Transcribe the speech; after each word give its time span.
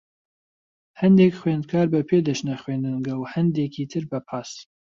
هەندێک 1.01 1.33
خوێندکار 1.41 1.87
بە 1.93 2.01
پێ 2.09 2.17
دەچنە 2.27 2.55
خوێندنگە، 2.61 3.15
و 3.17 3.23
هەندێکی 3.33 3.89
تر 3.91 4.03
بە 4.11 4.19
پاس. 4.27 4.49